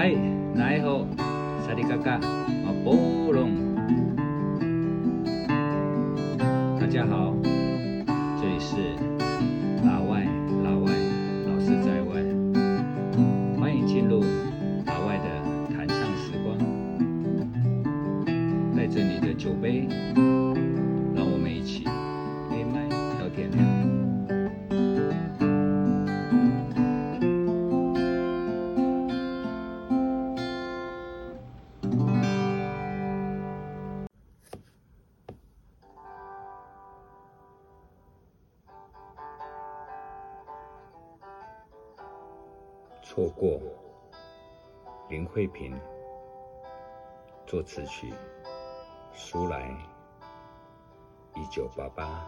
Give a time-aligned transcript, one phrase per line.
[0.00, 0.12] 嗨，
[0.54, 1.04] 奈好，
[1.66, 3.50] 萨利嘎嘎，马波隆，
[6.78, 7.34] 大家好，
[8.40, 8.76] 这里是
[43.18, 43.60] 错过，
[45.08, 45.76] 林慧萍，
[47.48, 48.14] 作词曲，
[49.12, 49.76] 苏来，
[51.34, 52.24] 一九八八。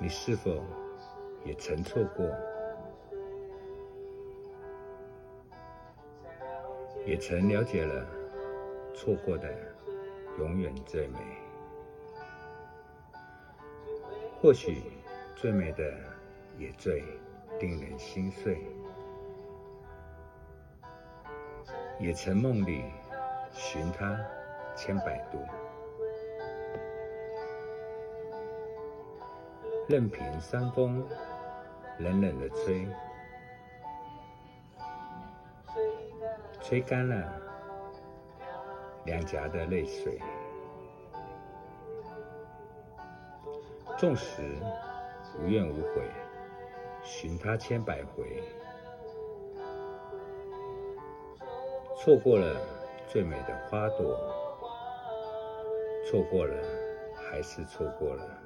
[0.00, 0.62] 你是否
[1.44, 2.24] 也曾错过？
[7.04, 8.06] 也曾了解了
[8.94, 9.52] 错过的
[10.38, 11.18] 永远最美。
[14.40, 14.82] 或许
[15.34, 15.82] 最美的
[16.56, 17.02] 也最
[17.58, 18.56] 令人心碎。
[21.98, 22.84] 也曾梦里
[23.50, 24.16] 寻他
[24.76, 25.44] 千百度，
[29.88, 31.04] 任凭山风
[31.98, 32.86] 冷冷的吹，
[36.60, 37.42] 吹干了
[39.04, 40.20] 两颊的泪水。
[43.98, 44.42] 纵使
[45.40, 46.08] 无怨无悔，
[47.02, 48.44] 寻他千百回，
[51.96, 52.60] 错过了
[53.08, 54.16] 最美的花朵，
[56.08, 56.54] 错过了，
[57.16, 58.38] 还是错过了，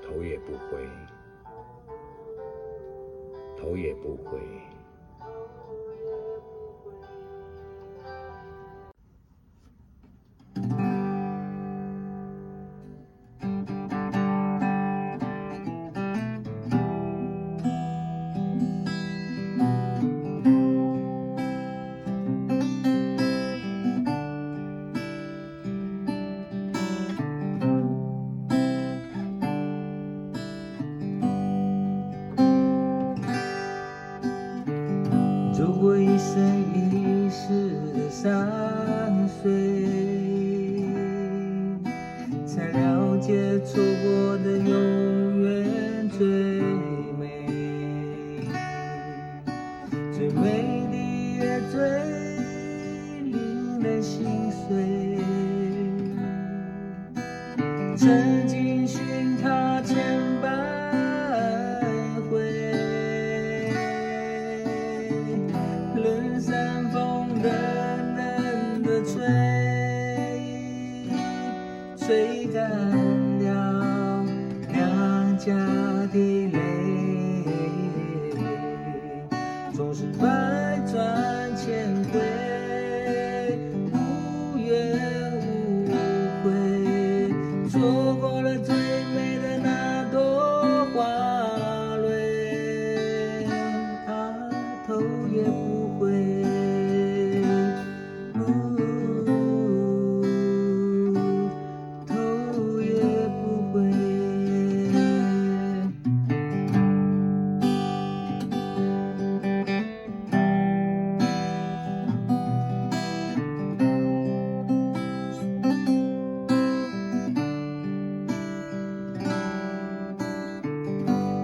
[0.00, 0.88] 头也不回，
[3.60, 4.38] 头也不回。
[35.52, 39.52] 走过一生一世的山水，
[42.46, 46.26] 才了解错过的永远最
[47.18, 47.20] 美，
[50.10, 50.40] 最美
[50.90, 50.96] 的
[51.38, 51.74] 也最
[53.24, 53.32] 令
[53.82, 55.20] 人心碎。
[57.96, 58.00] 曾
[58.48, 58.98] 经许
[75.44, 75.81] 两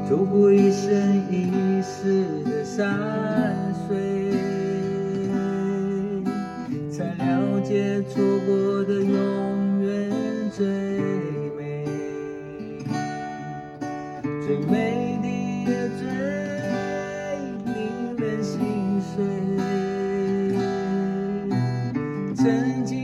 [0.08, 0.90] 走过一生
[1.30, 4.32] 一世的山水，
[6.90, 10.10] 才了解错过的永远
[10.50, 10.66] 最
[11.58, 11.84] 美，
[14.46, 15.26] 最美的
[15.70, 16.00] 也最
[17.66, 17.76] 令
[18.16, 18.58] 人心
[19.02, 19.12] 碎。
[22.34, 22.96] 曾经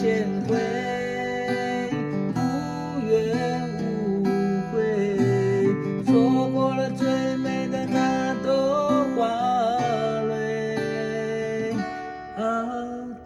[0.00, 0.56] 千回
[2.34, 4.24] 无怨无
[4.72, 4.74] 悔
[6.06, 9.26] 错过了最美的那朵花
[10.22, 11.74] 蕾
[12.34, 12.42] 啊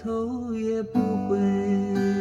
[0.03, 0.99] 头也不
[1.29, 2.14] 回。